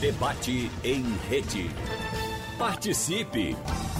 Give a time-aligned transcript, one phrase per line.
[0.00, 1.70] Debate em rede.
[2.58, 3.56] Participe!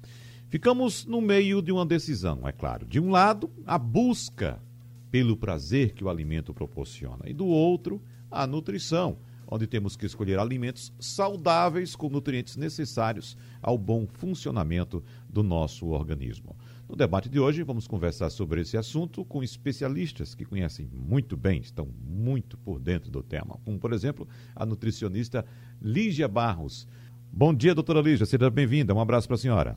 [0.49, 2.87] Ficamos no meio de uma decisão, é claro.
[2.87, 4.63] De um lado, a busca
[5.11, 10.39] pelo prazer que o alimento proporciona, e do outro, a nutrição, onde temos que escolher
[10.39, 16.55] alimentos saudáveis com nutrientes necessários ao bom funcionamento do nosso organismo.
[16.91, 21.61] No debate de hoje, vamos conversar sobre esse assunto com especialistas que conhecem muito bem,
[21.61, 24.27] estão muito por dentro do tema, como, por exemplo,
[24.57, 25.47] a nutricionista
[25.81, 26.89] Lígia Barros.
[27.33, 28.93] Bom dia, doutora Lígia, seja bem-vinda.
[28.93, 29.77] Um abraço para a senhora.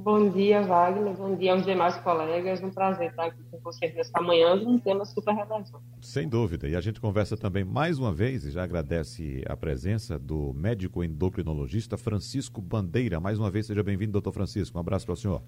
[0.00, 1.14] Bom dia, Wagner.
[1.14, 2.60] Bom dia aos demais colegas.
[2.60, 5.70] Um prazer estar aqui com vocês nesta manhã de um tema super relevante.
[6.00, 6.68] Sem dúvida.
[6.68, 11.04] E a gente conversa também mais uma vez e já agradece a presença do médico
[11.04, 13.20] endocrinologista Francisco Bandeira.
[13.20, 14.76] Mais uma vez, seja bem-vindo, doutor Francisco.
[14.76, 15.40] Um abraço para o senhor.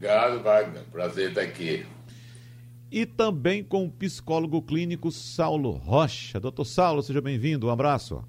[0.00, 0.82] Obrigado, Wagner.
[0.90, 1.84] Prazer estar aqui.
[2.90, 6.40] E também com o psicólogo clínico Saulo Rocha.
[6.40, 7.66] Doutor Saulo, seja bem-vindo.
[7.66, 8.24] Um abraço.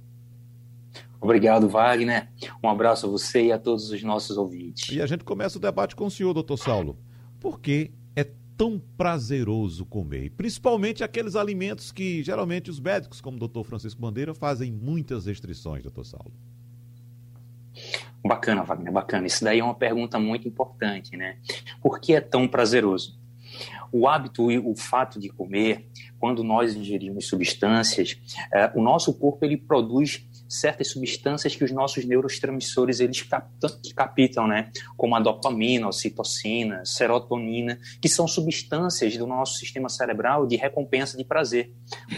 [1.21, 2.27] Obrigado, Wagner.
[2.61, 4.93] Um abraço a você e a todos os nossos ouvintes.
[4.93, 6.99] E a gente começa o debate com o senhor, doutor Saulo.
[7.39, 8.25] Por que é
[8.57, 10.31] tão prazeroso comer?
[10.31, 15.83] Principalmente aqueles alimentos que geralmente os médicos, como o doutor Francisco Bandeira, fazem muitas restrições,
[15.83, 16.33] doutor Saulo.
[18.23, 19.27] Bacana, Wagner, bacana.
[19.27, 21.37] Isso daí é uma pergunta muito importante, né?
[21.81, 23.19] Por que é tão prazeroso?
[23.91, 28.17] O hábito e o fato de comer, quando nós ingerimos substâncias,
[28.53, 33.21] é, o nosso corpo ele produz certas substâncias que os nossos neurotransmissores eles
[33.95, 34.69] captam, né?
[34.97, 41.17] Como a dopamina, a ocitocina, serotonina, que são substâncias do nosso sistema cerebral de recompensa
[41.17, 41.71] de prazer.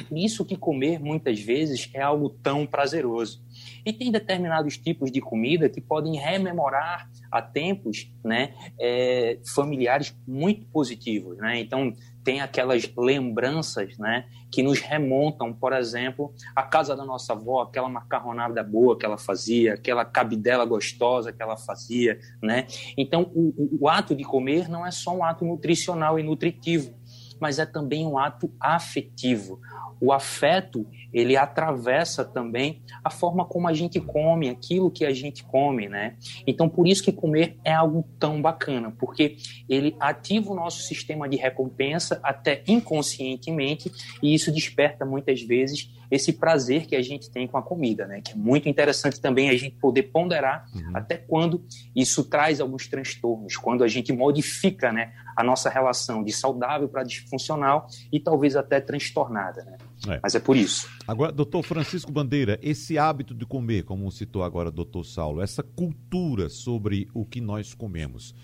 [0.09, 3.43] Por isso que comer muitas vezes é algo tão prazeroso.
[3.85, 10.65] E tem determinados tipos de comida que podem rememorar a tempos né, é, familiares muito
[10.67, 11.37] positivos.
[11.37, 11.59] Né?
[11.59, 17.61] Então, tem aquelas lembranças né, que nos remontam, por exemplo, à casa da nossa avó,
[17.61, 22.19] aquela macarronada boa que ela fazia, aquela cabidela gostosa que ela fazia.
[22.41, 22.67] Né?
[22.97, 26.93] Então, o, o ato de comer não é só um ato nutricional e nutritivo,
[27.39, 29.59] mas é também um ato afetivo.
[29.99, 35.43] O afeto, ele atravessa também a forma como a gente come, aquilo que a gente
[35.43, 36.15] come, né?
[36.45, 39.37] Então, por isso que comer é algo tão bacana, porque
[39.69, 46.33] ele ativa o nosso sistema de recompensa até inconscientemente, e isso desperta muitas vezes esse
[46.33, 48.21] prazer que a gente tem com a comida, né?
[48.21, 50.91] Que é muito interessante também a gente poder ponderar uhum.
[50.95, 51.65] até quando
[51.95, 57.03] isso traz alguns transtornos, quando a gente modifica, né, a nossa relação de saudável para
[57.03, 59.72] disfuncional e talvez até transtornada, né?
[60.07, 60.19] É.
[60.21, 60.89] Mas é por isso.
[61.07, 65.63] Agora, doutor Francisco Bandeira, esse hábito de comer, como citou agora o doutor Saulo, essa
[65.63, 68.35] cultura sobre o que nós comemos,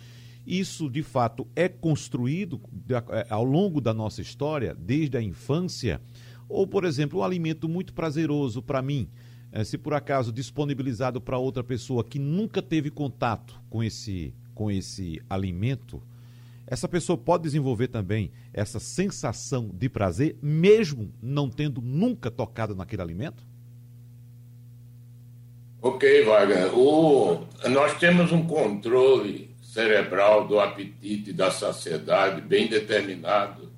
[0.45, 6.01] isso de fato é construído é, ao longo da nossa história, desde a infância?
[6.47, 9.07] Ou, por exemplo, um alimento muito prazeroso para mim,
[9.51, 14.71] eh, se por acaso disponibilizado para outra pessoa que nunca teve contato com esse, com
[14.71, 16.01] esse alimento,
[16.69, 23.01] essa pessoa pode desenvolver também essa sensação de prazer, mesmo não tendo nunca tocado naquele
[23.01, 23.43] alimento?
[25.81, 26.77] Ok, Wagner.
[26.77, 33.71] O, nós temos um controle cerebral do apetite da saciedade bem determinado,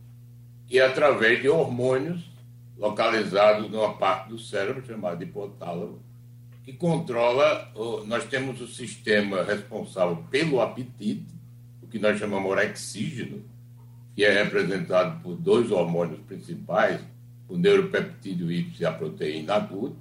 [0.70, 2.30] e através de hormônios
[2.78, 6.02] localizado numa parte do cérebro chamada hipotálamo,
[6.66, 7.72] que controla.
[8.06, 11.41] Nós temos o sistema responsável pelo apetite,
[11.92, 13.44] que nós chamamos orexígeno,
[14.16, 17.00] que é representado por dois hormônios principais,
[17.48, 19.98] o neuropeptídeo Y e a proteína adulta,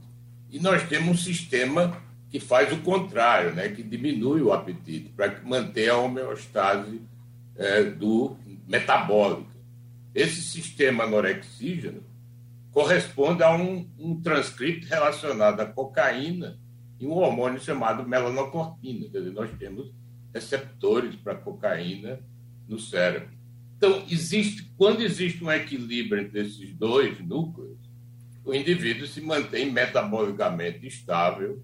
[0.51, 2.01] e nós temos um sistema
[2.31, 7.01] que faz o contrário, né, que diminui o apetite, para manter a homeostase
[7.57, 8.37] é, do
[8.69, 9.51] metabólica.
[10.15, 12.03] Esse sistema anorexígeno
[12.73, 14.21] corresponde a um, um
[14.89, 16.57] relacionado à cocaína
[17.01, 19.09] e um hormônio chamado melanocortina.
[19.09, 19.91] Quer dizer, nós temos
[20.33, 22.21] receptores para cocaína
[22.69, 23.31] no cérebro.
[23.77, 27.79] Então, existe, quando existe um equilíbrio entre esses dois núcleos,
[28.45, 31.63] o indivíduo se mantém metabolicamente estável,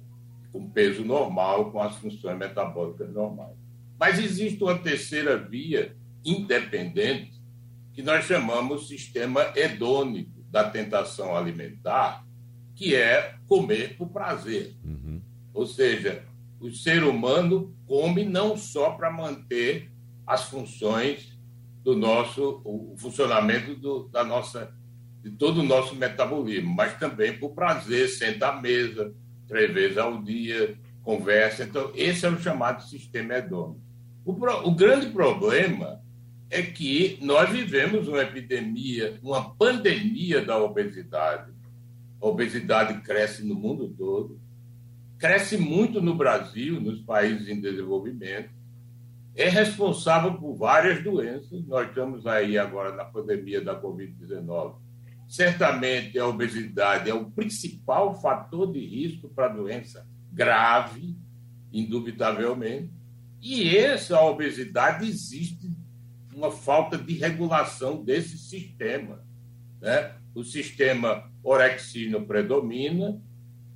[0.53, 3.57] com peso normal, com as funções metabólicas normais.
[3.99, 7.33] Mas existe uma terceira via independente
[7.93, 12.27] que nós chamamos sistema hedônico da tentação alimentar,
[12.75, 14.75] que é comer por prazer.
[14.85, 15.21] Uhum.
[15.53, 16.25] Ou seja,
[16.61, 19.91] o ser humano come não só para manter
[20.27, 21.37] as funções
[21.83, 24.75] do nosso, o funcionamento do, da nossa,
[25.23, 29.15] de todo o nosso metabolismo, mas também por prazer, senta à mesa
[29.47, 31.63] três vezes ao dia, conversa.
[31.63, 33.81] Então, esse é o chamado sistema hedônico.
[34.25, 36.03] O, o grande problema
[36.51, 41.53] é que nós vivemos uma epidemia, uma pandemia da obesidade.
[42.21, 44.41] A obesidade cresce no mundo todo,
[45.19, 48.51] cresce muito no Brasil, nos países em desenvolvimento,
[49.35, 51.65] é responsável por várias doenças.
[51.67, 54.77] Nós estamos aí agora na pandemia da Covid-19.
[55.29, 61.17] Certamente a obesidade é o principal fator de risco para doença grave,
[61.73, 62.91] indubitavelmente.
[63.43, 65.71] E essa obesidade existe
[66.35, 69.23] uma falta de regulação desse sistema.
[69.81, 70.13] Né?
[70.35, 73.21] O sistema orexino predomina,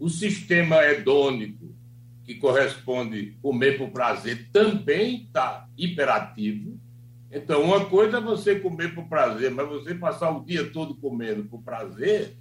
[0.01, 1.77] o sistema hedônico,
[2.25, 6.81] que corresponde comer por prazer, também está hiperativo.
[7.31, 11.45] Então, uma coisa é você comer por prazer, mas você passar o dia todo comendo
[11.45, 12.35] por prazer,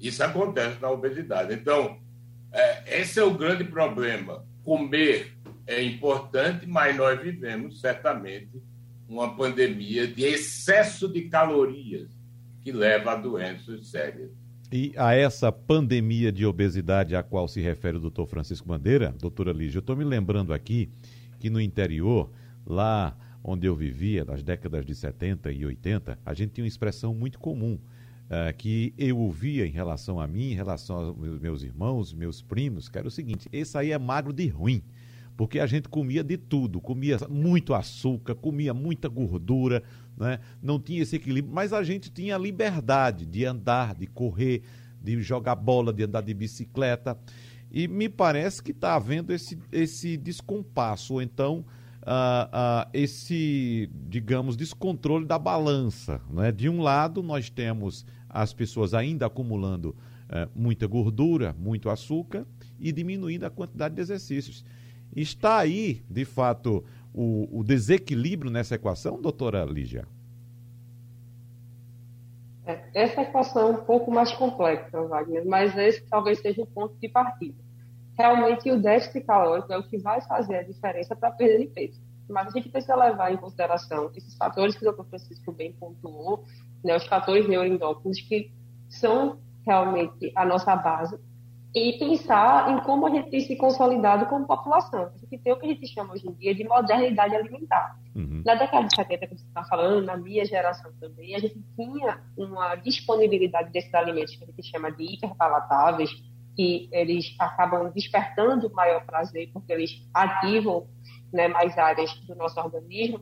[0.00, 1.54] isso acontece na obesidade.
[1.54, 1.98] Então,
[2.52, 4.44] é, esse é o grande problema.
[4.64, 5.32] Comer
[5.64, 8.50] é importante, mas nós vivemos certamente
[9.08, 12.10] uma pandemia de excesso de calorias
[12.64, 14.30] que leva a doenças sérias.
[14.72, 19.52] E a essa pandemia de obesidade a qual se refere o doutor Francisco Bandeira, doutora
[19.52, 20.90] Lígia, eu estou me lembrando aqui
[21.38, 22.30] que no interior,
[22.66, 27.14] lá onde eu vivia, nas décadas de 70 e 80, a gente tinha uma expressão
[27.14, 27.78] muito comum
[28.24, 32.88] uh, que eu ouvia em relação a mim, em relação aos meus irmãos, meus primos,
[32.88, 34.82] que era o seguinte: esse aí é magro de ruim
[35.36, 39.82] porque a gente comia de tudo, comia muito açúcar, comia muita gordura,
[40.16, 40.40] né?
[40.62, 44.62] não tinha esse equilíbrio, mas a gente tinha a liberdade de andar, de correr,
[45.02, 47.18] de jogar bola, de andar de bicicleta.
[47.70, 51.64] E me parece que está havendo esse, esse descompasso, ou então
[52.02, 56.20] uh, uh, esse, digamos, descontrole da balança.
[56.30, 56.50] Né?
[56.50, 62.46] De um lado, nós temos as pessoas ainda acumulando uh, muita gordura, muito açúcar
[62.78, 64.64] e diminuindo a quantidade de exercícios.
[65.14, 70.06] Está aí, de fato, o, o desequilíbrio nessa equação, doutora Lígia?
[72.66, 76.96] É, essa equação é um pouco mais complexa, Wagner, mas esse talvez seja o ponto
[77.00, 77.56] de partida.
[78.18, 81.66] Realmente, o déficit calórico é o que vai fazer a diferença para a perda de
[81.66, 82.00] peso.
[82.28, 86.44] Mas a gente precisa levar em consideração esses fatores que o doutor Francisco bem pontuou,
[86.82, 88.50] né, os fatores neuroendócrinos, que
[88.88, 91.18] são realmente a nossa base
[91.76, 95.12] e pensar em como a gente tem se consolidado como população.
[95.14, 97.98] A gente tem o que a gente chama hoje em dia de modernidade alimentar.
[98.14, 98.42] Uhum.
[98.46, 102.18] Na década de 70, que você está falando, na minha geração também, a gente tinha
[102.34, 106.10] uma disponibilidade desses alimentos que a gente chama de hiperpalatáveis,
[106.56, 110.86] que eles acabam despertando maior prazer, porque eles ativam
[111.30, 113.20] né, mais áreas do nosso organismo,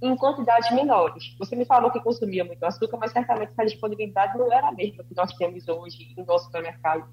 [0.00, 1.36] em quantidades menores.
[1.38, 5.04] Você me falou que consumia muito açúcar, mas certamente essa disponibilidade não era a mesma
[5.04, 7.06] que nós temos hoje em nosso supermercado.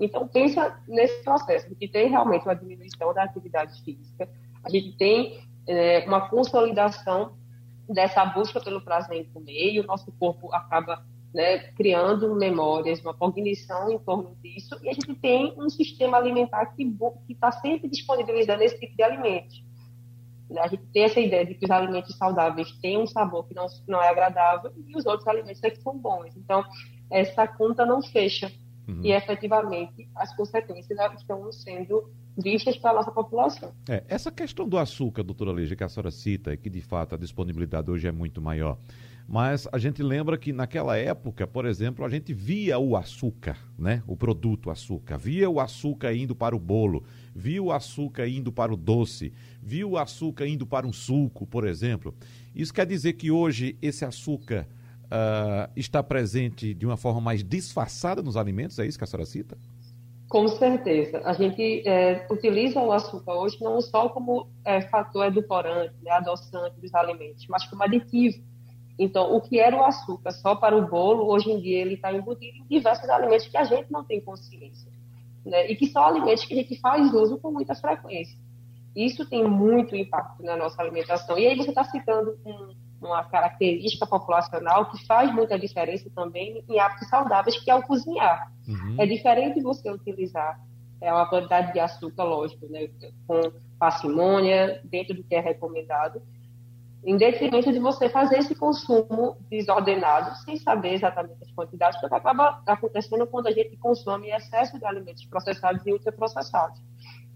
[0.00, 4.28] Então, pensa nesse processo, que tem realmente uma diminuição da atividade física,
[4.64, 7.34] a gente tem é, uma consolidação
[7.88, 11.04] dessa busca pelo prazer em comer, e o nosso corpo acaba
[11.34, 16.66] né, criando memórias, uma cognição em torno disso, e a gente tem um sistema alimentar
[16.66, 16.82] que
[17.28, 19.62] está sempre disponibilizando esse tipo de alimentos.
[20.58, 23.66] A gente tem essa ideia de que os alimentos saudáveis têm um sabor que não,
[23.86, 26.36] não é agradável e os outros alimentos é que são bons.
[26.36, 26.64] Então,
[27.08, 28.50] essa conta não fecha.
[28.90, 29.00] Uhum.
[29.04, 33.72] E efetivamente as consequências estão sendo vistas para a nossa população.
[33.88, 37.14] É, essa questão do açúcar, doutora Lígia, que a senhora cita, e que de fato
[37.14, 38.78] a disponibilidade hoje é muito maior.
[39.28, 44.02] Mas a gente lembra que naquela época, por exemplo, a gente via o açúcar, né?
[44.04, 48.74] O produto açúcar, via o açúcar indo para o bolo, via o açúcar indo para
[48.74, 49.32] o doce,
[49.62, 52.12] via o açúcar indo para um suco, por exemplo.
[52.52, 54.66] Isso quer dizer que hoje esse açúcar
[55.10, 58.78] uh, está presente de uma forma mais disfarçada nos alimentos?
[58.78, 59.58] É isso que a senhora cita?
[60.28, 61.20] Com certeza.
[61.24, 66.80] A gente é, utiliza o açúcar hoje não só como é, fator edulcorante, né, adoçante
[66.80, 68.40] dos alimentos, mas como aditivo.
[68.96, 72.12] Então, o que era o açúcar só para o bolo, hoje em dia ele está
[72.12, 74.88] embutido em diversos alimentos que a gente não tem consciência.
[75.44, 78.38] Né, e que são alimentos que a gente faz uso com muita frequência.
[78.94, 81.38] Isso tem muito impacto na nossa alimentação.
[81.38, 86.78] E aí você está citando um, uma característica populacional que faz muita diferença também em
[86.78, 88.52] hábitos saudáveis, que é o cozinhar.
[88.68, 88.96] Uhum.
[88.98, 90.60] É diferente você utilizar
[91.00, 92.88] é, uma quantidade de açúcar, lógico, né,
[93.26, 93.40] com
[93.78, 96.20] parcimônia, dentro do que é recomendado,
[97.02, 102.62] em detrimento de você fazer esse consumo desordenado, sem saber exatamente as quantidades, porque acaba
[102.66, 106.78] acontecendo quando a gente consome excesso de alimentos processados e ultraprocessados.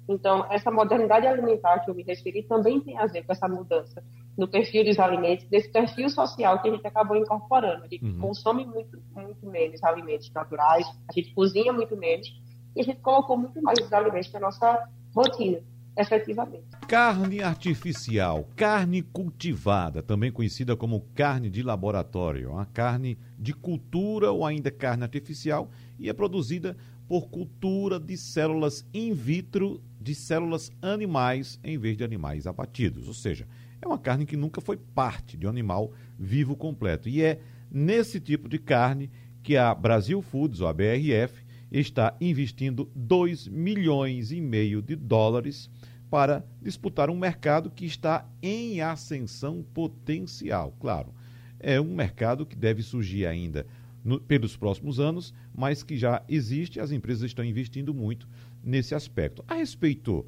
[0.06, 4.04] Então, essa modernidade alimentar que eu me referi também tem a ver com essa mudança
[4.36, 7.84] no perfil dos alimentos, desse perfil social que a gente acabou incorporando.
[7.84, 8.18] A gente uhum.
[8.18, 12.28] consome muito, muito menos alimentos naturais, a gente cozinha muito menos,
[12.74, 15.60] e a gente colocou muito mais os alimentos na nossa rotina
[15.96, 16.64] efetivamente.
[16.88, 24.44] Carne artificial, carne cultivada, também conhecida como carne de laboratório, uma carne de cultura ou
[24.44, 26.76] ainda carne artificial e é produzida
[27.06, 33.14] por cultura de células in vitro de células animais em vez de animais abatidos, ou
[33.14, 33.46] seja,
[33.84, 38.18] é uma carne que nunca foi parte de um animal vivo completo e é nesse
[38.18, 39.10] tipo de carne
[39.42, 45.68] que a Brasil Foods, ou a BRF, está investindo 2 milhões e meio de dólares
[46.08, 50.74] para disputar um mercado que está em ascensão potencial.
[50.80, 51.12] Claro,
[51.60, 53.66] é um mercado que deve surgir ainda
[54.02, 58.26] no, pelos próximos anos, mas que já existe, as empresas estão investindo muito
[58.62, 59.44] nesse aspecto.
[59.46, 60.24] A respeito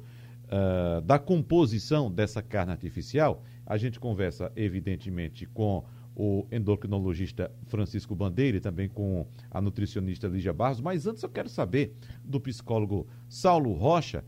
[0.47, 5.83] uh, da composição dessa carne artificial, a gente conversa, evidentemente, com
[6.15, 11.47] o endocrinologista Francisco Bandeira e também com a nutricionista Lígia Barros, mas antes eu quero
[11.47, 14.23] saber do psicólogo Saulo Rocha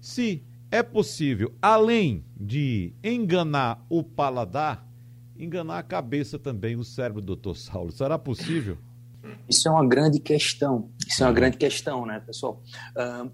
[0.00, 4.88] se é possível, além de enganar o paladar,
[5.36, 7.92] enganar a cabeça também, o cérebro, doutor Saulo.
[7.92, 8.78] Será possível?
[9.48, 10.90] Isso é uma grande questão.
[11.06, 12.62] Isso é uma grande questão, né, pessoal?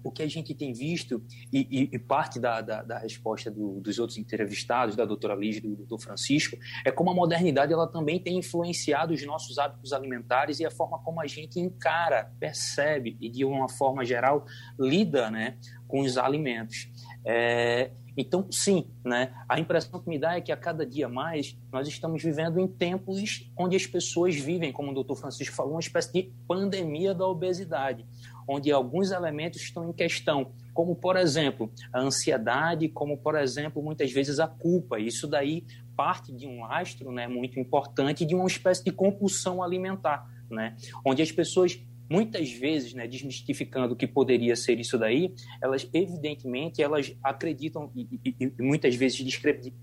[0.03, 3.79] O que a gente tem visto, e, e, e parte da, da, da resposta do,
[3.79, 7.87] dos outros entrevistados, da doutora Liz e do doutor Francisco, é como a modernidade ela
[7.87, 13.17] também tem influenciado os nossos hábitos alimentares e a forma como a gente encara, percebe
[13.19, 14.45] e, de uma forma geral,
[14.79, 16.89] lida né, com os alimentos.
[17.25, 19.33] É, então, sim, né?
[19.47, 22.67] A impressão que me dá é que a cada dia mais nós estamos vivendo em
[22.67, 27.25] tempos onde as pessoas vivem, como o doutor Francisco falou, uma espécie de pandemia da
[27.25, 28.05] obesidade,
[28.45, 34.11] onde alguns elementos estão em questão, como, por exemplo, a ansiedade, como, por exemplo, muitas
[34.11, 34.99] vezes a culpa.
[34.99, 40.29] Isso daí parte de um lastro né, muito importante de uma espécie de compulsão alimentar,
[40.49, 40.75] né?
[41.05, 46.81] onde as pessoas muitas vezes, né, desmistificando o que poderia ser isso daí, elas evidentemente
[46.81, 49.19] elas acreditam e, e, e muitas vezes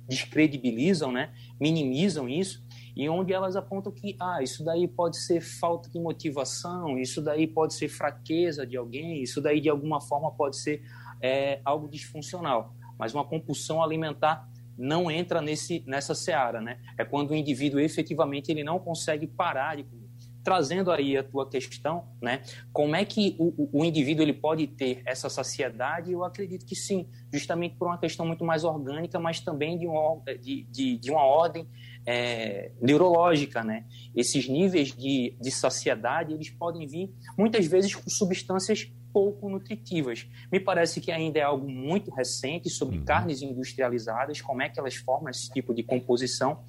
[0.09, 2.67] descredibilizam, né, minimizam isso
[2.97, 7.47] e onde elas apontam que ah, isso daí pode ser falta de motivação, isso daí
[7.47, 10.83] pode ser fraqueza de alguém, isso daí de alguma forma pode ser
[11.21, 12.75] é, algo disfuncional.
[12.99, 16.81] Mas uma compulsão alimentar não entra nesse, nessa seara, né?
[16.99, 20.06] É quando o indivíduo efetivamente ele não consegue parar de comer
[20.47, 22.41] trazendo aí a tua questão, né?
[22.73, 26.13] Como é que o, o indivíduo ele pode ter essa saciedade?
[26.13, 30.23] Eu acredito que sim, justamente por uma questão muito mais orgânica, mas também de uma,
[30.41, 31.67] de, de, de uma ordem
[32.07, 33.87] é, neurológica, né?
[34.15, 40.29] Esses níveis de, de saciedade eles podem vir muitas vezes com substâncias pouco nutritivas.
[40.53, 43.05] Me parece que ainda é algo muito recente sobre uhum.
[43.05, 46.65] carnes industrializadas, como é que elas formam esse tipo de composição.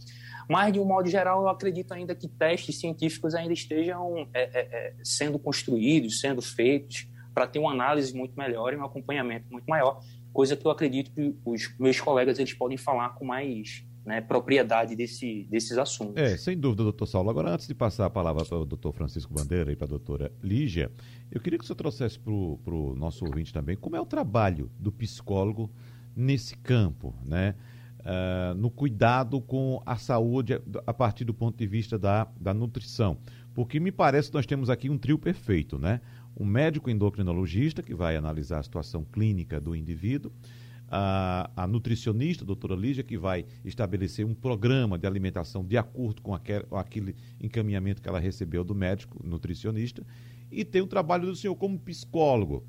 [0.47, 4.59] Mas, de um modo geral, eu acredito ainda que testes científicos ainda estejam é, é,
[4.59, 9.65] é sendo construídos, sendo feitos, para ter uma análise muito melhor e um acompanhamento muito
[9.67, 10.01] maior,
[10.33, 14.95] coisa que eu acredito que os meus colegas eles podem falar com mais né, propriedade
[14.95, 16.15] desse, desses assuntos.
[16.15, 17.29] É, sem dúvida, doutor Saulo.
[17.29, 20.31] Agora, antes de passar a palavra para o doutor Francisco Bandeira e para a doutora
[20.41, 20.89] Lígia,
[21.29, 24.71] eu queria que o senhor trouxesse para o nosso ouvinte também como é o trabalho
[24.79, 25.69] do psicólogo
[26.15, 27.53] nesse campo, né?
[28.07, 33.17] Uh, no cuidado com a saúde a partir do ponto de vista da, da nutrição.
[33.53, 35.99] Porque me parece que nós temos aqui um trio perfeito, né?
[36.39, 40.31] Um médico endocrinologista que vai analisar a situação clínica do indivíduo,
[40.87, 46.21] a, a, nutricionista, a doutora Lígia, que vai estabelecer um programa de alimentação de acordo
[46.21, 50.05] com aquele, com aquele, encaminhamento que ela recebeu do médico nutricionista,
[50.49, 52.63] e tem o trabalho do senhor como psicólogo,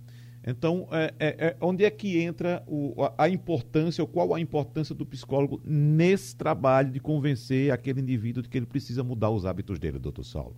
[0.51, 4.95] então, é, é, é, onde é que entra o, a importância, ou qual a importância
[4.95, 9.79] do psicólogo nesse trabalho de convencer aquele indivíduo de que ele precisa mudar os hábitos
[9.79, 10.57] dele, doutor Saulo?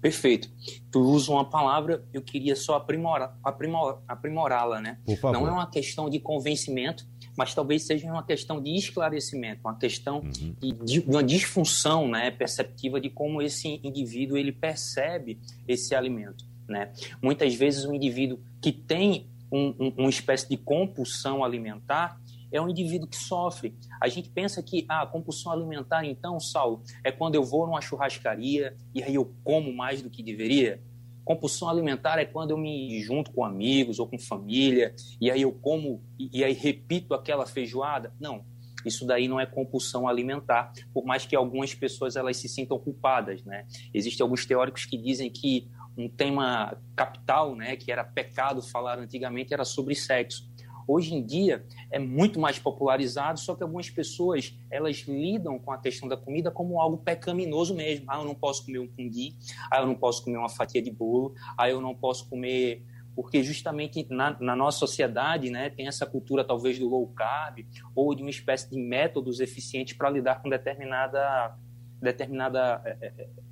[0.00, 0.48] Perfeito.
[0.90, 4.98] Tu usa uma palavra, eu queria só aprimorar, aprimor, aprimorá-la, né?
[5.04, 5.38] Por favor.
[5.38, 7.06] Não é uma questão de convencimento,
[7.36, 10.54] mas talvez seja uma questão de esclarecimento, uma questão uhum.
[10.60, 16.44] de, de, uma disfunção né, perceptiva de como esse indivíduo ele percebe esse alimento.
[16.68, 16.92] Né?
[17.22, 22.18] Muitas vezes, um indivíduo que tem um, um, uma espécie de compulsão alimentar
[22.50, 23.74] é um indivíduo que sofre.
[24.00, 27.80] A gente pensa que ah, a compulsão alimentar, então, Saulo, é quando eu vou numa
[27.80, 30.80] churrascaria e aí eu como mais do que deveria.
[31.24, 35.52] Compulsão alimentar é quando eu me junto com amigos ou com família e aí eu
[35.52, 38.12] como e, e aí repito aquela feijoada.
[38.20, 38.44] Não.
[38.84, 43.42] Isso daí não é compulsão alimentar, por mais que algumas pessoas elas se sintam culpadas,
[43.42, 43.66] né?
[43.94, 49.54] Existem alguns teóricos que dizem que um tema capital, né, que era pecado falar antigamente,
[49.54, 50.48] era sobre sexo.
[50.86, 55.78] Hoje em dia é muito mais popularizado, só que algumas pessoas elas lidam com a
[55.78, 58.04] questão da comida como algo pecaminoso mesmo.
[58.08, 59.34] Ah, eu não posso comer um fundi,
[59.70, 62.84] ah, eu não posso comer uma fatia de bolo, ah, eu não posso comer
[63.14, 68.12] porque justamente na, na, nossa sociedade né, tem essa cultura talvez do low carb ou
[68.12, 71.56] de uma espécie de métodos eficientes para lidar com determinada
[72.00, 73.43] determinada é, é, é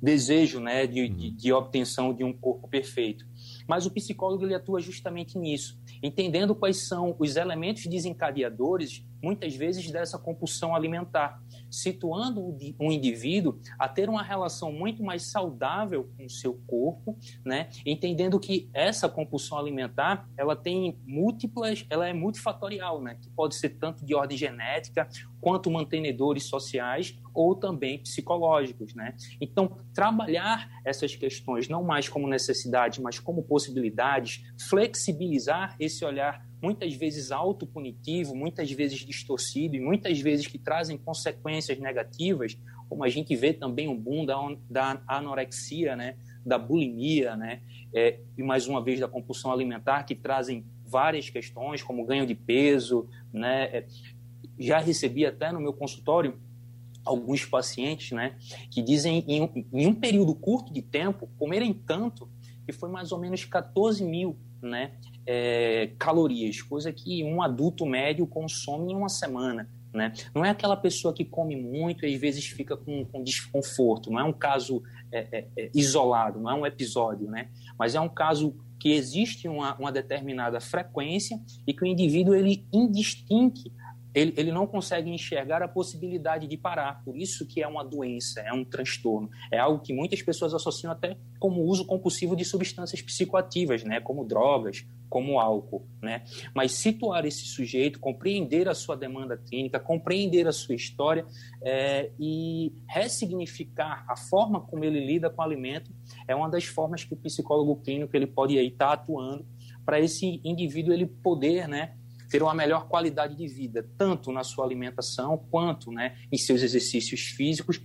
[0.00, 3.26] desejo né, de, de, de obtenção de um corpo perfeito.
[3.66, 9.90] Mas o psicólogo ele atua justamente nisso, entendendo quais são os elementos desencadeadores, muitas vezes,
[9.90, 16.30] dessa compulsão alimentar, situando um indivíduo a ter uma relação muito mais saudável com o
[16.30, 17.68] seu corpo, né?
[17.84, 23.16] entendendo que essa compulsão alimentar ela tem múltiplas, ela é multifatorial, né?
[23.20, 25.08] que pode ser tanto de ordem genética
[25.40, 29.14] quanto mantenedores sociais ou também psicológicos, né?
[29.40, 36.94] Então, trabalhar essas questões não mais como necessidade, mas como possibilidades, flexibilizar esse olhar muitas
[36.94, 43.36] vezes autopunitivo, muitas vezes distorcido e muitas vezes que trazem consequências negativas, como a gente
[43.36, 44.36] vê também o boom da,
[44.68, 46.16] da anorexia, né?
[46.44, 47.60] da bulimia, né?
[47.94, 52.34] É, e mais uma vez da compulsão alimentar, que trazem várias questões, como ganho de
[52.34, 53.84] peso, né?
[54.58, 56.38] Já recebi até no meu consultório
[57.04, 58.36] alguns pacientes, né,
[58.70, 62.28] que dizem em, em um período curto de tempo comerem tanto
[62.66, 64.92] que foi mais ou menos 14 mil, né,
[65.26, 69.68] é, calorias, coisa que um adulto médio consome em uma semana.
[69.92, 70.12] Né?
[70.34, 74.20] Não é aquela pessoa que come muito e às vezes fica com, com desconforto, não
[74.20, 77.48] é um caso é, é, é isolado, não é um episódio, né?
[77.78, 82.66] mas é um caso que existe uma, uma determinada frequência e que o indivíduo ele
[82.72, 83.72] indistingue
[84.18, 87.02] ele, ele não consegue enxergar a possibilidade de parar.
[87.04, 89.30] Por isso que é uma doença, é um transtorno.
[89.52, 94.00] É algo que muitas pessoas associam até como uso compulsivo de substâncias psicoativas, né?
[94.00, 95.86] como drogas, como álcool.
[96.02, 96.24] Né?
[96.54, 101.24] Mas situar esse sujeito, compreender a sua demanda clínica, compreender a sua história
[101.62, 105.92] é, e ressignificar a forma como ele lida com o alimento
[106.26, 109.46] é uma das formas que o psicólogo clínico ele pode estar tá atuando
[109.84, 111.96] para esse indivíduo ele poder né,
[112.28, 117.20] ter uma melhor qualidade de vida, tanto na sua alimentação quanto né, em seus exercícios
[117.20, 117.80] físicos,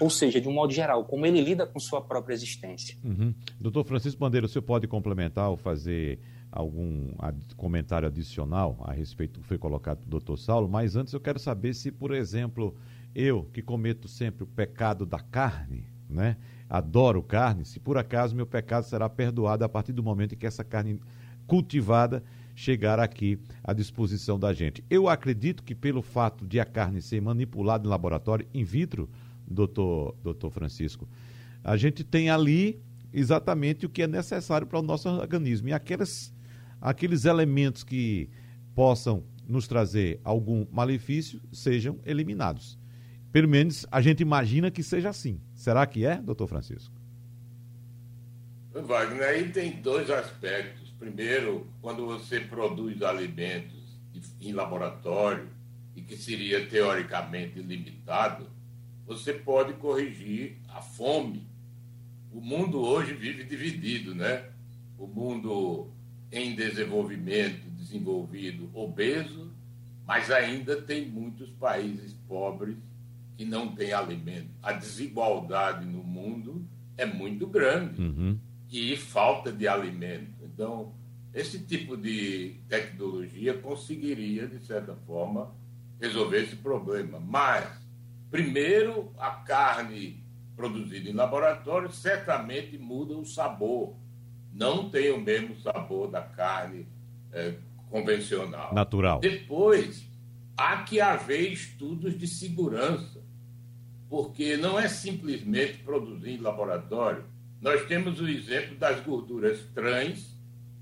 [0.00, 2.96] ou seja, de um modo geral, como ele lida com sua própria existência.
[3.04, 3.34] Uhum.
[3.60, 7.08] Doutor Francisco Bandeira, o senhor pode complementar ou fazer algum
[7.56, 11.38] comentário adicional a respeito do que foi colocado pelo doutor Saulo, mas antes eu quero
[11.38, 12.74] saber se, por exemplo,
[13.14, 16.36] eu que cometo sempre o pecado da carne, né?
[16.70, 20.46] Adoro carne, se por acaso meu pecado será perdoado a partir do momento em que
[20.46, 21.00] essa carne
[21.46, 22.22] cultivada
[22.58, 24.82] chegar aqui à disposição da gente.
[24.90, 29.08] Eu acredito que pelo fato de a carne ser manipulada em laboratório in vitro,
[29.46, 31.08] doutor, doutor Francisco,
[31.62, 35.68] a gente tem ali exatamente o que é necessário para o nosso organismo.
[35.68, 36.34] E aquelas,
[36.80, 38.28] aqueles elementos que
[38.74, 42.76] possam nos trazer algum malefício sejam eliminados.
[43.30, 45.40] Pelo menos a gente imagina que seja assim.
[45.54, 46.92] Será que é, doutor Francisco?
[48.74, 50.87] Wagner, aí tem dois aspectos.
[50.98, 53.98] Primeiro, quando você produz alimentos
[54.40, 55.48] em laboratório
[55.94, 58.50] e que seria teoricamente limitado,
[59.06, 61.48] você pode corrigir a fome.
[62.32, 64.50] O mundo hoje vive dividido, né?
[64.98, 65.90] O mundo
[66.30, 69.50] em desenvolvimento, desenvolvido, obeso,
[70.06, 72.76] mas ainda tem muitos países pobres
[73.36, 74.50] que não têm alimento.
[74.62, 78.38] A desigualdade no mundo é muito grande uhum.
[78.70, 80.37] e falta de alimento.
[80.58, 80.92] Então,
[81.32, 85.54] esse tipo de tecnologia conseguiria, de certa forma,
[86.00, 87.20] resolver esse problema.
[87.20, 87.64] Mas,
[88.28, 90.20] primeiro, a carne
[90.56, 93.94] produzida em laboratório certamente muda o sabor.
[94.52, 96.88] Não tem o mesmo sabor da carne
[97.32, 97.54] é,
[97.88, 98.74] convencional.
[98.74, 99.20] Natural.
[99.20, 100.10] Depois,
[100.56, 103.22] há que haver estudos de segurança,
[104.08, 107.22] porque não é simplesmente produzir em laboratório
[107.60, 110.37] nós temos o exemplo das gorduras trans,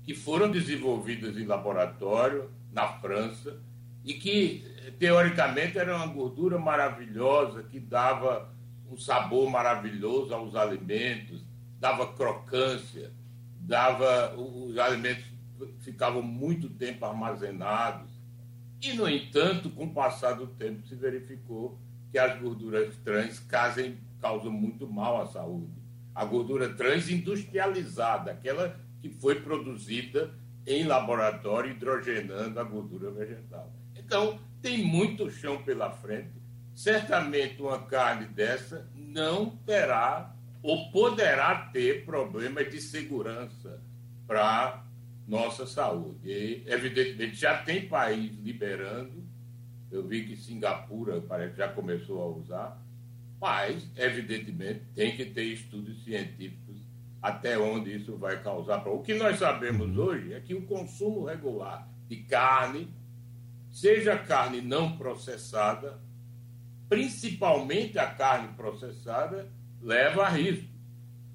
[0.07, 3.59] que foram desenvolvidas em laboratório na França
[4.05, 4.63] e que,
[4.97, 8.49] teoricamente, era uma gordura maravilhosa que dava
[8.89, 11.43] um sabor maravilhoso aos alimentos,
[11.77, 13.11] dava crocância,
[13.59, 15.25] dava os alimentos
[15.79, 18.09] ficavam muito tempo armazenados.
[18.81, 21.77] E, no entanto, com o passar do tempo, se verificou
[22.13, 23.45] que as gorduras trans
[24.21, 25.77] causam muito mal à saúde
[26.17, 30.33] a gordura trans industrializada, aquela que foi produzida
[30.65, 33.71] em laboratório hidrogenando a gordura vegetal.
[33.95, 36.33] Então, tem muito chão pela frente.
[36.75, 43.81] Certamente, uma carne dessa não terá ou poderá ter problemas de segurança
[44.27, 44.85] para
[45.27, 46.29] nossa saúde.
[46.29, 49.25] E, evidentemente, já tem país liberando.
[49.89, 52.83] Eu vi que Singapura parece já começou a usar,
[53.39, 56.66] mas, evidentemente, tem que ter estudos científicos
[57.21, 58.87] até onde isso vai causar.
[58.87, 60.03] O que nós sabemos uhum.
[60.03, 62.89] hoje é que o consumo regular de carne,
[63.71, 65.99] seja carne não processada,
[66.87, 69.51] principalmente a carne processada,
[69.81, 70.67] leva a risco.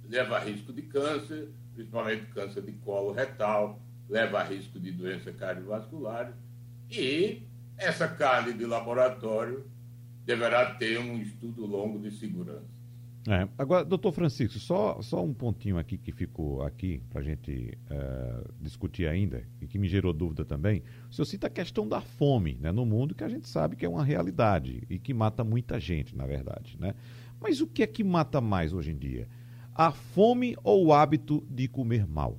[0.08, 5.32] Leva a risco de câncer, principalmente câncer de colo retal, leva a risco de doença
[5.32, 6.32] cardiovascular.
[6.90, 7.42] E
[7.76, 9.66] essa carne de laboratório
[10.24, 12.71] deverá ter um estudo longo de segurança.
[13.28, 13.48] É.
[13.56, 18.52] Agora, doutor Francisco, só, só um pontinho aqui que ficou aqui para a gente uh,
[18.60, 20.82] discutir ainda e que me gerou dúvida também.
[21.08, 23.86] O senhor cita a questão da fome né, no mundo, que a gente sabe que
[23.86, 26.76] é uma realidade e que mata muita gente, na verdade.
[26.80, 26.94] Né?
[27.40, 29.28] Mas o que é que mata mais hoje em dia?
[29.72, 32.36] A fome ou o hábito de comer mal?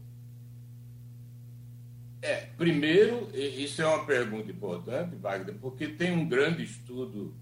[2.22, 7.34] É, primeiro, isso é uma pergunta importante, Wagner, porque tem um grande estudo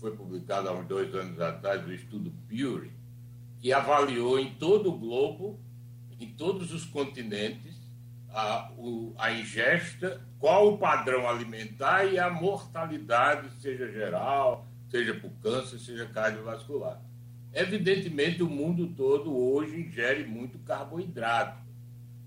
[0.00, 2.90] foi publicado há uns dois anos atrás, o estudo Pure,
[3.60, 5.60] que avaliou em todo o globo,
[6.18, 7.78] em todos os continentes,
[8.30, 15.30] a, o, a ingesta, qual o padrão alimentar e a mortalidade, seja geral, seja por
[15.42, 17.00] câncer, seja cardiovascular.
[17.52, 21.60] Evidentemente, o mundo todo hoje ingere muito carboidrato.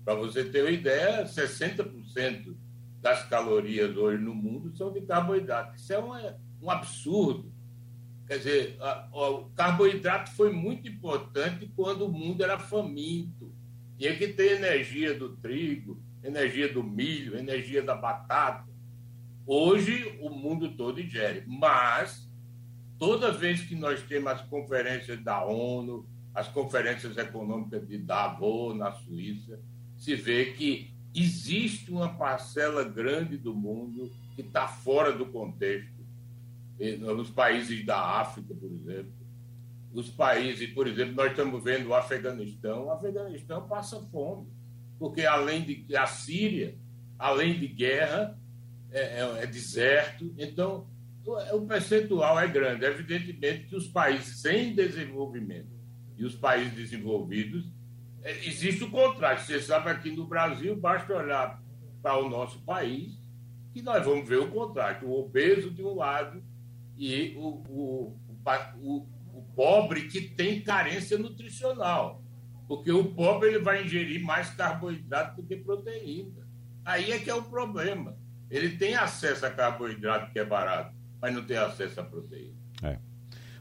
[0.04, 2.54] Para você ter uma ideia, 60%
[3.00, 5.74] das calorias hoje no mundo são de carboidrato.
[5.76, 6.12] Isso é um,
[6.62, 7.54] um absurdo.
[8.26, 13.52] Quer dizer, a, a, o carboidrato foi muito importante quando o mundo era faminto.
[13.98, 18.72] Tinha que ter energia do trigo, energia do milho, energia da batata.
[19.46, 22.28] Hoje o mundo todo ingere, mas
[22.98, 28.90] toda vez que nós temos as conferências da ONU, as conferências econômicas de Davos, na
[28.92, 29.60] Suíça,
[29.96, 35.93] se vê que existe uma parcela grande do mundo que está fora do contexto
[36.98, 39.12] nos países da África, por exemplo.
[39.92, 42.86] Os países, por exemplo, nós estamos vendo o Afeganistão.
[42.86, 44.48] O Afeganistão passa fome,
[44.98, 46.76] porque além de a Síria,
[47.18, 48.36] além de guerra,
[48.90, 50.34] é, é, é deserto.
[50.36, 50.88] Então,
[51.52, 52.84] o percentual é grande.
[52.84, 55.74] Evidentemente que os países em desenvolvimento
[56.16, 57.66] e os países desenvolvidos,
[58.22, 59.40] é, existe o contrário.
[59.40, 61.62] Você sabe, aqui no Brasil, basta olhar
[62.02, 63.18] para o nosso país
[63.72, 65.08] que nós vamos ver o contrário.
[65.08, 66.42] O obeso de um lado
[66.96, 68.18] e o, o,
[68.80, 72.22] o, o pobre que tem carência nutricional.
[72.66, 76.46] Porque o pobre ele vai ingerir mais carboidrato do que proteína.
[76.84, 78.16] Aí é que é o problema.
[78.50, 82.54] Ele tem acesso a carboidrato que é barato, mas não tem acesso a proteína.
[82.82, 82.98] É.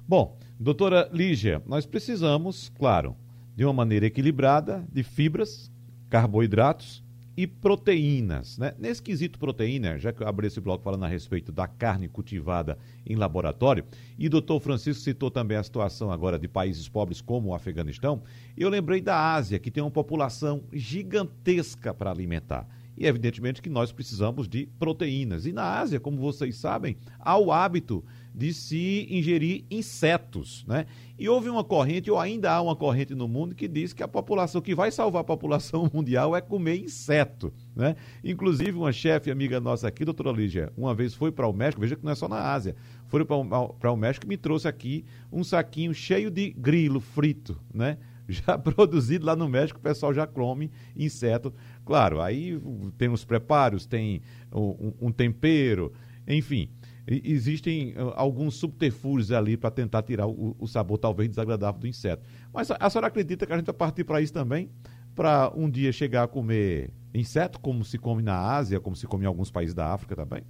[0.07, 3.15] Bom, doutora Lígia, nós precisamos, claro,
[3.55, 5.71] de uma maneira equilibrada de fibras,
[6.09, 7.03] carboidratos
[7.35, 8.57] e proteínas.
[8.57, 8.73] Né?
[8.77, 12.77] Nesse quesito proteína, já que eu abri esse bloco falando a respeito da carne cultivada
[13.05, 13.85] em laboratório,
[14.17, 18.21] e o doutor Francisco citou também a situação agora de países pobres como o Afeganistão,
[18.55, 22.67] eu lembrei da Ásia, que tem uma população gigantesca para alimentar.
[22.95, 25.47] E evidentemente que nós precisamos de proteínas.
[25.47, 30.85] E na Ásia, como vocês sabem, há o hábito de se ingerir insetos, né?
[31.19, 34.07] E houve uma corrente, ou ainda há uma corrente no mundo que diz que a
[34.07, 37.95] população que vai salvar a população mundial é comer inseto, né?
[38.23, 41.95] Inclusive uma chefe amiga nossa aqui, doutora Lígia, uma vez foi para o México, veja
[41.95, 42.75] que não é só na Ásia,
[43.07, 47.97] foi para o México e me trouxe aqui um saquinho cheio de grilo frito, né?
[48.27, 51.53] já produzido lá no México, o pessoal já come inseto.
[51.85, 52.59] Claro, aí
[52.97, 55.91] tem os preparos, tem um, um tempero,
[56.27, 56.69] enfim
[57.05, 62.23] existem uh, alguns subterfúgios ali para tentar tirar o, o, sabor talvez desagradável do inseto.
[62.53, 64.69] Mas a, a senhora acredita que a gente vai partir para isso também?
[65.13, 69.25] Para um dia chegar a comer inseto, como se come na Ásia, como se come
[69.25, 70.43] em alguns países da África também?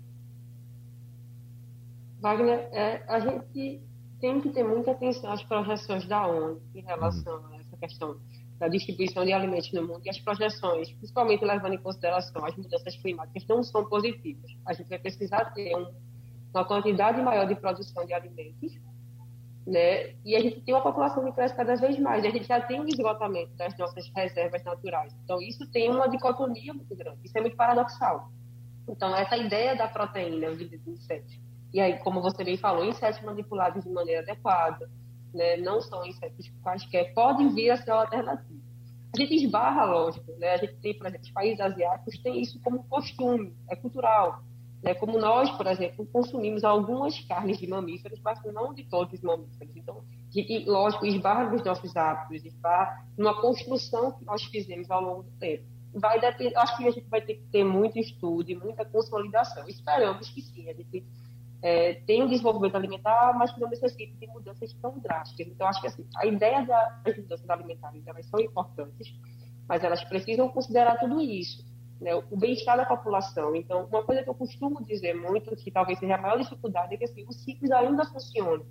[2.21, 3.81] Wagner, é, a gente
[4.21, 7.47] tem que ter muita atenção às projeções da ONU em relação uhum.
[7.47, 8.17] a essa questão
[8.59, 12.95] da distribuição de alimentos no mundo e as projeções, principalmente levando em consideração as mudanças
[12.95, 14.49] climáticas, não são positivas.
[14.65, 15.91] A gente vai precisar ter um
[16.53, 18.73] uma quantidade maior de produção de alimentos,
[19.65, 20.13] né?
[20.23, 22.23] E a gente tem uma população que cresce cada vez mais.
[22.23, 25.15] A gente já tem um esgotamento das nossas reservas naturais.
[25.23, 27.19] Então, isso tem uma dicotomia muito grande.
[27.23, 28.29] Isso é muito paradoxal.
[28.87, 31.39] Então, essa ideia da proteína de insetos.
[31.73, 34.89] E aí, como você bem falou, insetos manipulados de maneira adequada,
[35.33, 35.57] né?
[35.57, 38.61] não são insetos quaisquer, podem vir a ser uma alternativa.
[39.15, 40.53] A gente esbarra, lógico, né?
[40.53, 44.43] A gente tem, por exemplo, os países asiáticos têm isso como costume, é cultural
[44.83, 44.93] Né?
[44.93, 49.73] Como nós, por exemplo, consumimos algumas carnes de mamíferos, mas não de todos os mamíferos.
[49.75, 50.03] Então,
[50.35, 55.31] e, lógico, esbarra nos nossos hábitos, esbarra numa construção que nós fizemos ao longo do
[55.39, 55.63] tempo.
[55.93, 59.65] Vai depender, acho que a gente vai ter que ter muito estudo e muita consolidação.
[59.69, 61.05] Esperamos que sim, a gente
[61.61, 65.47] é, tem um desenvolvimento alimentar, mas que não necessita de mudanças tão drásticas.
[65.47, 69.13] Então, acho que assim, a ideia das mudanças alimentares elas são importantes,
[69.69, 71.63] mas elas precisam considerar tudo isso
[72.03, 73.55] né, o bem-estar da população.
[73.55, 76.97] Então, uma coisa que eu costumo dizer muito, que talvez seja a maior dificuldade, é
[76.97, 78.63] que assim, o ciclo ainda funciona.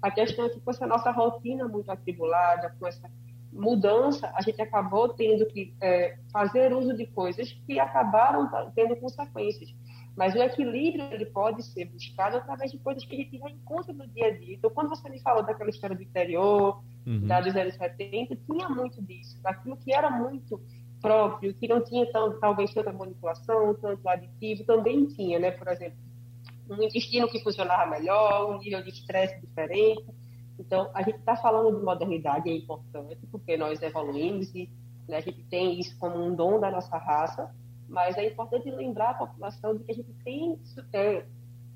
[0.00, 3.10] A questão é que com essa nossa rotina muito atribulada, com essa
[3.52, 9.74] mudança, a gente acabou tendo que é, fazer uso de coisas que acabaram tendo consequências.
[10.16, 13.92] Mas o equilíbrio ele pode ser buscado através de coisas que a gente já encontra
[13.92, 14.54] no dia a dia.
[14.54, 17.26] Então, quando você me falou daquela história do interior, uhum.
[17.26, 20.60] da dos anos 70, tinha muito disso, daquilo que era muito
[21.00, 25.50] próprio, que não tinha tão, talvez tanta manipulação, tanto aditivo, também tinha, né?
[25.50, 25.98] Por exemplo,
[26.68, 30.04] um intestino que funcionava melhor, um nível de estresse diferente.
[30.58, 34.70] Então, a gente está falando de modernidade, é importante, porque nós evoluímos e
[35.06, 37.54] né, a gente tem isso como um dom da nossa raça,
[37.88, 40.58] mas é importante lembrar a população de que a gente tem
[40.92, 41.24] é,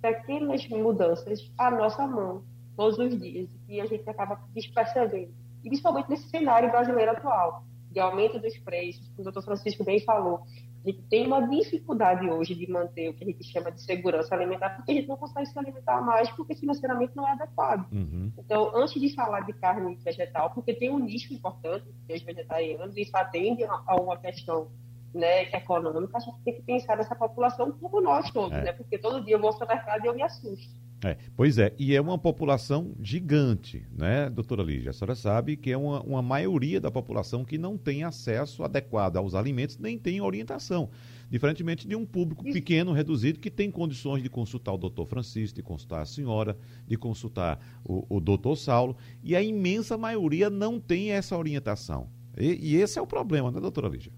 [0.00, 2.42] pequenas mudanças à nossa mão,
[2.76, 8.00] todos os dias, e a gente acaba despercebendo, e principalmente nesse cenário brasileiro atual de
[8.00, 10.42] aumento dos preços, como o doutor Francisco bem falou,
[10.84, 14.34] a gente tem uma dificuldade hoje de manter o que a gente chama de segurança
[14.34, 17.86] alimentar, porque a gente não consegue se alimentar mais porque financeiramente não é adequado.
[17.92, 18.32] Uhum.
[18.38, 22.22] Então, antes de falar de carne vegetal, porque tem um nicho importante, que é os
[22.22, 24.70] vegetarianos, isso atende a uma questão
[25.12, 28.62] né, econômica, a gente tem que pensar nessa população como nós todos, é.
[28.62, 28.72] né?
[28.72, 30.80] Porque todo dia eu vou ao mercado e eu me assusto.
[31.02, 34.90] É, pois é, e é uma população gigante, né, doutora Lígia?
[34.90, 39.16] A senhora sabe que é uma, uma maioria da população que não tem acesso adequado
[39.16, 40.90] aos alimentos, nem tem orientação.
[41.30, 45.62] Diferentemente de um público pequeno, reduzido, que tem condições de consultar o doutor Francisco, de
[45.62, 51.12] consultar a senhora, de consultar o, o doutor Saulo, e a imensa maioria não tem
[51.12, 52.10] essa orientação.
[52.36, 54.12] E, e esse é o problema, né, doutora Lígia?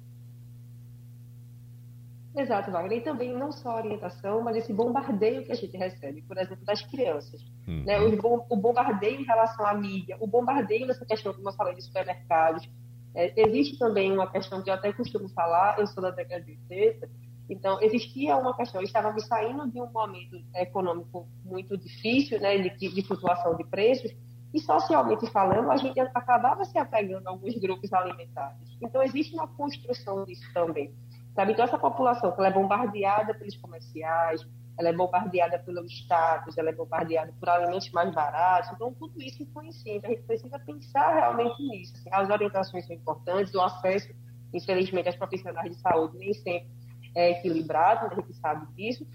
[2.34, 2.98] Exato, Wagner.
[2.98, 6.64] E também não só a orientação, mas esse bombardeio que a gente recebe, por exemplo,
[6.64, 7.42] das crianças.
[7.68, 7.84] Uhum.
[7.84, 8.00] Né?
[8.00, 11.82] O, o, bombardeio em relação à mídia, o bombardeio nessa questão, como eu falei, de
[11.82, 12.68] supermercados.
[13.14, 16.52] É, existe também uma questão que eu até costumo falar, eu sou da década de
[16.70, 17.10] 80,
[17.50, 23.02] então existia uma questão, estávamos saindo de um momento econômico muito difícil, né, de, de
[23.02, 24.10] flutuação de preços,
[24.54, 28.58] e socialmente falando, a gente acabava se apegando a alguns grupos alimentares.
[28.80, 30.94] Então existe uma construção disso também.
[31.34, 31.52] Sabe?
[31.52, 34.46] Então, essa população ela é bombardeada pelos comerciais,
[34.78, 38.70] ela é bombardeada pelo status, ela é bombardeada por alimentos mais baratos.
[38.72, 39.96] Então, tudo isso influencia.
[39.96, 41.94] Então, a gente precisa pensar realmente nisso.
[41.96, 44.08] Assim, as orientações são importantes, o acesso,
[44.52, 46.70] infelizmente, aos profissionais de saúde nem sempre
[47.14, 49.06] é equilibrado, a gente sabe disso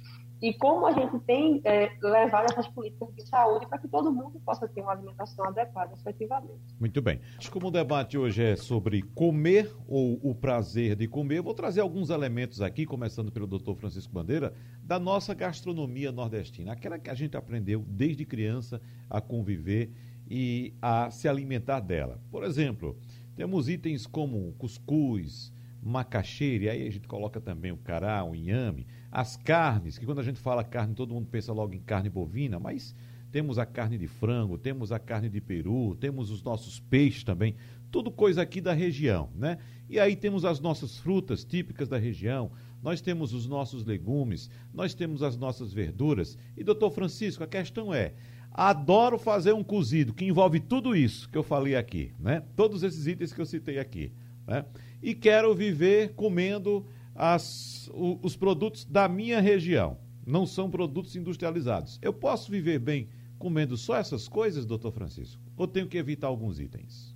[0.42, 4.40] e como a gente tem é, levado essas políticas de saúde para que todo mundo
[4.46, 6.60] possa ter uma alimentação adequada, efetivamente.
[6.80, 7.20] Muito bem.
[7.52, 12.10] Como o debate hoje é sobre comer ou o prazer de comer, vou trazer alguns
[12.10, 17.36] elementos aqui, começando pelo doutor Francisco Bandeira, da nossa gastronomia nordestina, aquela que a gente
[17.36, 19.92] aprendeu desde criança a conviver
[20.30, 22.22] e a se alimentar dela.
[22.30, 22.96] Por exemplo,
[23.36, 28.86] temos itens como cuscuz, macaxeira, e aí a gente coloca também o cará, o inhame,
[29.18, 32.60] as carnes, que quando a gente fala carne, todo mundo pensa logo em carne bovina,
[32.60, 32.94] mas
[33.32, 37.56] temos a carne de frango, temos a carne de peru, temos os nossos peixes também,
[37.90, 39.58] tudo coisa aqui da região, né?
[39.90, 42.52] E aí temos as nossas frutas típicas da região,
[42.84, 46.38] nós temos os nossos legumes, nós temos as nossas verduras.
[46.56, 48.14] E doutor Francisco, a questão é,
[48.52, 52.44] adoro fazer um cozido que envolve tudo isso que eu falei aqui, né?
[52.56, 54.12] Todos esses itens que eu citei aqui,
[54.46, 54.64] né?
[55.02, 56.86] E quero viver comendo
[57.18, 59.98] as, o, os produtos da minha região.
[60.26, 61.98] Não são produtos industrializados.
[62.02, 65.42] Eu posso viver bem comendo só essas coisas, doutor Francisco?
[65.56, 67.16] Ou tenho que evitar alguns itens?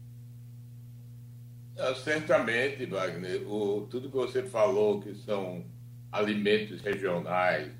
[1.75, 3.47] É, certamente, Wagner.
[3.47, 5.63] O, tudo que você falou que são
[6.11, 7.71] alimentos regionais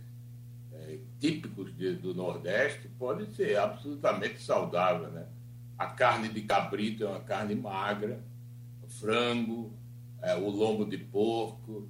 [0.74, 5.26] é, típicos de, do Nordeste pode ser absolutamente saudável, né?
[5.78, 8.20] A carne de cabrito é uma carne magra,
[8.84, 9.74] o frango,
[10.22, 11.88] é, o lombo de porco,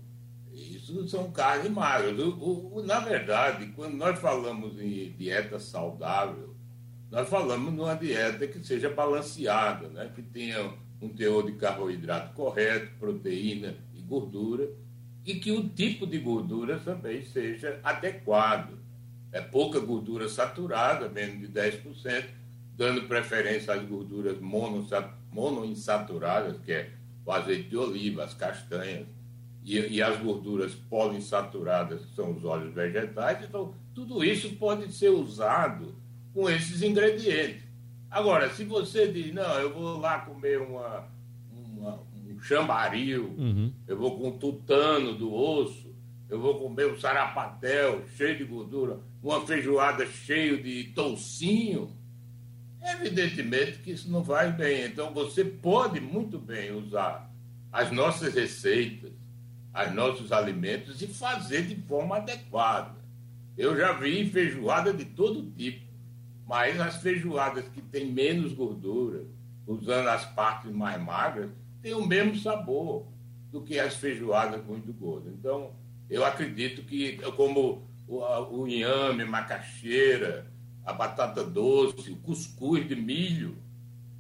[0.54, 2.18] isso são carnes magras.
[2.20, 6.56] O, o, na verdade, quando nós falamos em dieta saudável,
[7.10, 10.12] nós falamos numa dieta que seja balanceada, né?
[10.14, 14.70] que tenha um teor de carboidrato correto, proteína e gordura,
[15.26, 18.80] e que o tipo de gordura também seja adequado.
[19.32, 22.26] É pouca gordura saturada, menos de 10%,
[22.76, 24.38] dando preferência às gorduras
[25.32, 26.92] monoinsaturadas, que é
[27.26, 29.08] o azeite de oliva, as castanhas,
[29.64, 33.44] e, e as gorduras poliinsaturadas, que são os óleos vegetais.
[33.44, 35.96] Então, tudo isso pode ser usado
[36.34, 37.64] com esses ingredientes.
[38.10, 41.08] Agora, se você diz, não, eu vou lá comer uma,
[41.54, 43.72] uma um chambaril, uhum.
[43.88, 45.92] eu vou com um tutano do osso,
[46.30, 51.96] eu vou comer um sarapatel cheio de gordura, uma feijoada cheio de toucinho,
[52.82, 54.86] evidentemente que isso não vai bem.
[54.86, 57.32] Então, você pode muito bem usar
[57.72, 59.12] as nossas receitas,
[59.74, 62.96] os nossos alimentos e fazer de forma adequada.
[63.58, 65.86] Eu já vi feijoada de todo tipo,
[66.46, 69.26] mas as feijoadas que têm menos gordura,
[69.66, 71.50] usando as partes mais magras,
[71.82, 73.08] têm o mesmo sabor
[73.52, 75.34] do que as feijoadas muito gordas.
[75.34, 75.72] Então,
[76.10, 80.52] eu acredito que, como o, o inhame, macaxeira,
[80.86, 83.58] a batata doce, o cuscuz de milho,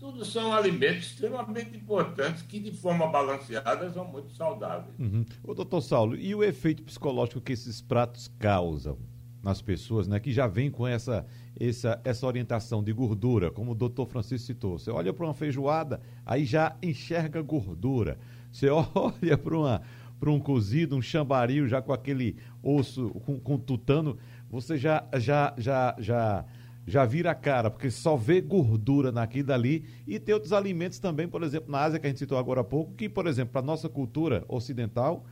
[0.01, 4.97] tudo são alimentos extremamente importantes que, de forma balanceada, são muito saudáveis.
[4.97, 5.23] Uhum.
[5.43, 8.97] Ô, doutor Saulo, e o efeito psicológico que esses pratos causam
[9.43, 11.23] nas pessoas, né, que já vem com essa,
[11.59, 14.79] essa, essa orientação de gordura, como o doutor Francisco citou.
[14.79, 18.17] Você olha para uma feijoada, aí já enxerga gordura.
[18.51, 19.81] Você olha para uma
[20.19, 24.19] para um cozido, um chambaril já com aquele osso com, com tutano,
[24.51, 26.45] você já já já já
[26.85, 29.85] já vira a cara, porque só vê gordura naquilo dali.
[30.07, 32.63] E tem outros alimentos também, por exemplo, na Ásia, que a gente citou agora há
[32.63, 35.25] pouco, que, por exemplo, para a nossa cultura ocidental,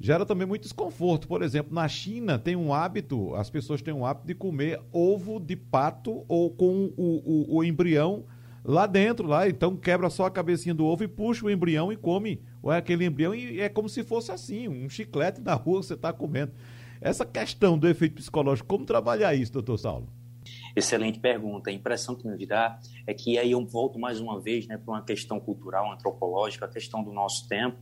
[0.00, 1.28] gera também muito desconforto.
[1.28, 5.38] Por exemplo, na China tem um hábito, as pessoas têm um hábito de comer ovo
[5.38, 8.24] de pato ou com o, o, o embrião
[8.64, 9.48] lá dentro, lá.
[9.48, 12.40] Então quebra só a cabecinha do ovo e puxa o embrião e come.
[12.62, 15.86] Ou é aquele embrião e é como se fosse assim, um chiclete na rua que
[15.86, 16.52] você está comendo.
[17.00, 20.08] Essa questão do efeito psicológico, como trabalhar isso, doutor Saulo?
[20.76, 21.70] Excelente pergunta.
[21.70, 24.92] A impressão que me dá é que aí eu volto mais uma vez né, para
[24.92, 27.78] uma questão cultural, antropológica, a questão do nosso tempo.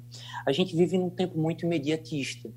[0.46, 2.52] A gente vive num tempo muito imediatista.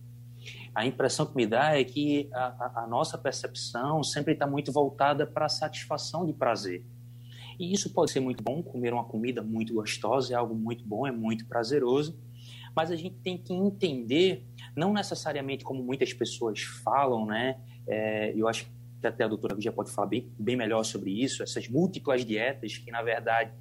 [0.74, 5.26] A impressão que me dá é que a, a, nossa percepção sempre está muito voltada
[5.26, 6.86] para a satisfação de prazer.
[7.58, 11.08] E isso pode ser muito bom, comer uma comida muito gostosa é algo muito bom,
[11.08, 12.20] é muito prazeroso,
[12.76, 14.46] mas a gente tem que entender,
[14.76, 17.58] não necessariamente como muitas pessoas falam, né?
[17.88, 18.75] É, eu acho que
[19.08, 22.92] até a doutora já pode falar bem, bem melhor sobre isso, essas múltiplas dietas que,
[22.92, 23.52] na verdade,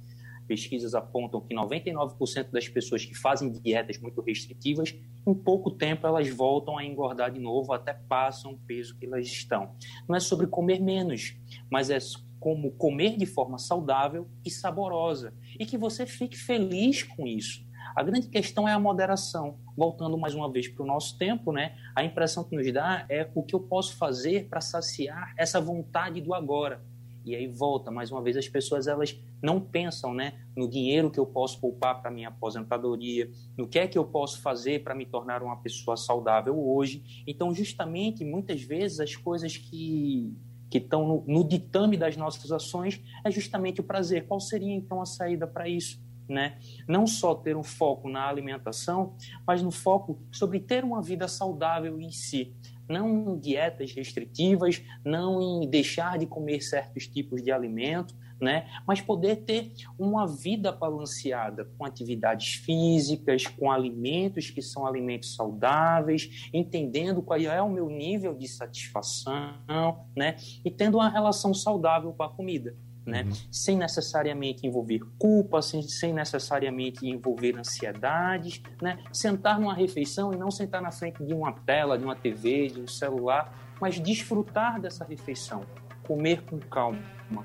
[0.47, 6.29] pesquisas apontam que 99% das pessoas que fazem dietas muito restritivas, em pouco tempo elas
[6.29, 9.75] voltam a engordar de novo, até passam o peso que elas estão.
[10.07, 11.35] Não é sobre comer menos,
[11.69, 11.97] mas é
[12.39, 17.65] como comer de forma saudável e saborosa, e que você fique feliz com isso.
[17.95, 19.57] A grande questão é a moderação.
[19.75, 21.75] Voltando mais uma vez para o nosso tempo, né?
[21.95, 26.21] A impressão que nos dá é o que eu posso fazer para saciar essa vontade
[26.21, 26.81] do agora.
[27.25, 31.19] E aí volta mais uma vez as pessoas elas não pensam, né, no dinheiro que
[31.19, 35.05] eu posso poupar para minha aposentadoria, no que é que eu posso fazer para me
[35.05, 37.23] tornar uma pessoa saudável hoje.
[37.27, 40.33] Então, justamente muitas vezes as coisas que
[40.69, 44.27] que estão no, no ditame das nossas ações é justamente o prazer.
[44.27, 46.03] Qual seria então a saída para isso?
[46.27, 46.57] Né?
[46.87, 51.99] Não só ter um foco na alimentação, mas no foco sobre ter uma vida saudável
[51.99, 52.55] em si.
[52.87, 58.67] Não em dietas restritivas, não em deixar de comer certos tipos de alimento, né?
[58.85, 66.49] Mas poder ter uma vida balanceada com atividades físicas, com alimentos que são alimentos saudáveis,
[66.53, 70.35] entendendo qual é o meu nível de satisfação, né?
[70.63, 73.23] E tendo uma relação saudável com a comida né?
[73.23, 73.31] Uhum.
[73.51, 78.99] Sem necessariamente envolver culpa, sem, sem necessariamente envolver ansiedades, né?
[79.11, 82.81] Sentar numa refeição e não sentar na frente de uma tela, de uma TV, de
[82.81, 85.63] um celular, mas desfrutar dessa refeição,
[86.03, 86.99] comer com calma,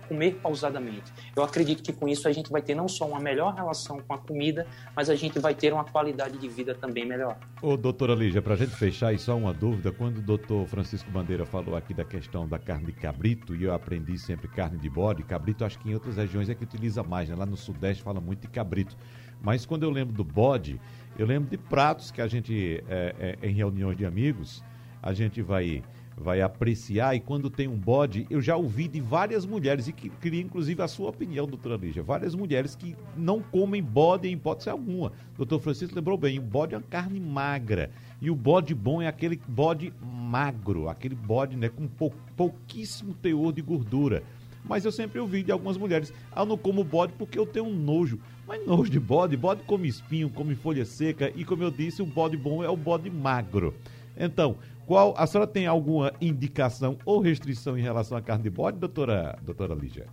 [0.09, 1.13] comer pausadamente.
[1.35, 4.15] Eu acredito que com isso a gente vai ter não só uma melhor relação com
[4.15, 7.39] a comida, mas a gente vai ter uma qualidade de vida também melhor.
[7.63, 11.11] Ô, doutora Lígia, para a gente fechar, e só uma dúvida, quando o doutor Francisco
[11.11, 14.91] Bandeira falou aqui da questão da carne de cabrito, e eu aprendi sempre carne de
[14.91, 17.35] bode, cabrito acho que em outras regiões é que utiliza mais, né?
[17.35, 18.97] Lá no Sudeste fala muito de cabrito.
[19.43, 20.81] Mas quando eu lembro do bode,
[21.19, 24.63] eu lembro de pratos que a gente, é, é, em reuniões de amigos,
[25.03, 25.83] a gente vai
[26.17, 27.15] vai apreciar.
[27.15, 30.83] E quando tem um bode, eu já ouvi de várias mulheres, e que, queria inclusive
[30.83, 35.13] a sua opinião, doutora Lígia, várias mulheres que não comem bode em hipótese alguma.
[35.37, 37.91] Doutor Francisco lembrou bem, o bode é uma carne magra.
[38.21, 43.53] E o bode bom é aquele bode magro, aquele bode né, com pou, pouquíssimo teor
[43.53, 44.23] de gordura.
[44.63, 47.65] Mas eu sempre ouvi de algumas mulheres, ah, eu não como bode porque eu tenho
[47.65, 48.21] um nojo.
[48.47, 52.07] Mas nojo de bode, bode come espinho, come folha seca e como eu disse, o
[52.07, 53.75] bode bom é o bode magro.
[54.17, 54.57] Então,
[54.91, 59.39] qual a senhora tem alguma indicação ou restrição em relação à carne de bode, doutora,
[59.41, 60.09] doutora Lígia?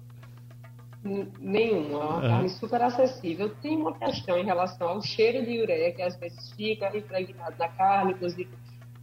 [1.03, 3.49] Nenhuma, é uma carne super acessível.
[3.55, 7.69] Tem uma questão em relação ao cheiro de ureia, que às vezes fica impregnado na
[7.69, 8.51] carne, inclusive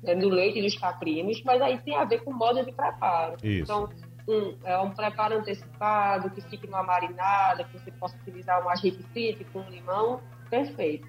[0.00, 3.34] né, no leite dos caprinos, mas aí tem a ver com o modo de preparo.
[3.42, 3.64] Isso.
[3.64, 3.88] Então,
[4.28, 9.02] um, é um preparo antecipado, que fique numa marinada, que você possa utilizar um agente
[9.12, 11.04] frito com limão, perfeito.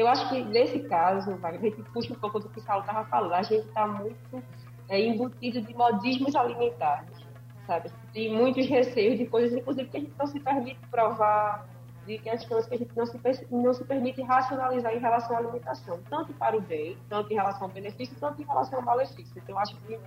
[0.00, 3.04] Eu acho que nesse caso, a gente puxa um pouco do que o Saulo estava
[3.04, 4.42] falando, a gente está muito
[4.88, 7.18] é, embutido de modismos alimentares,
[7.66, 7.90] sabe?
[8.10, 11.68] Tem muitos receios de coisas, inclusive, que a gente não se permite provar,
[12.10, 16.00] de questões que a gente não se, não se permite racionalizar em relação à alimentação,
[16.10, 19.32] tanto para o bem, tanto em relação ao benefício, tanto em relação ao malefício.
[19.36, 19.98] Então, acho que,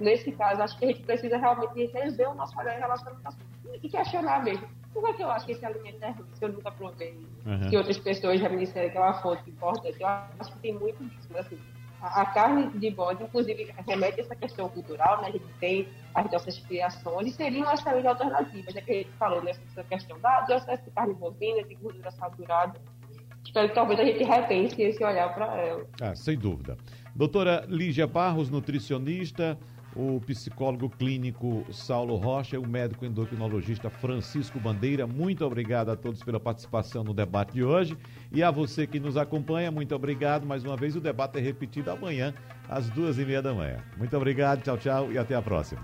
[0.00, 3.10] nesse caso, acho que a gente precisa realmente rever o nosso olhar em relação à
[3.10, 3.46] alimentação
[3.80, 4.68] e questionar mesmo.
[4.92, 7.70] Por que, que eu acho que esse alimento é ruim, se eu nunca provei, uhum.
[7.70, 10.00] que outras pessoas já me disseram que é uma fonte importante?
[10.00, 11.58] Eu acho que tem muito disso, assim,
[12.02, 15.28] a, carne de bode, inclusive, remete a essa questão cultural, né?
[15.28, 19.10] A gente tem as nossas criações, e seria uma excelente alternativa, já que a gente
[19.12, 22.80] falou nessa questão da, do excesso de carne bovina, de gordura saturada.
[23.44, 25.86] Espero que talvez a gente repense esse olhar para ela.
[26.00, 26.76] Ah, sem dúvida.
[27.14, 29.58] Doutora Lígia Barros, nutricionista,
[29.94, 35.06] o psicólogo clínico Saulo Rocha e o médico endocrinologista Francisco Bandeira.
[35.06, 37.96] Muito obrigado a todos pela participação no debate de hoje.
[38.34, 40.46] E a você que nos acompanha, muito obrigado.
[40.46, 42.32] Mais uma vez, o debate é repetido amanhã,
[42.68, 43.78] às duas e meia da manhã.
[43.96, 45.82] Muito obrigado, tchau, tchau e até a próxima.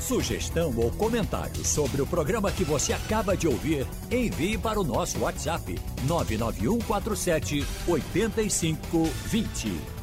[0.00, 5.18] Sugestão ou comentário sobre o programa que você acaba de ouvir, envie para o nosso
[5.18, 5.74] WhatsApp
[6.06, 9.95] 99147 8520.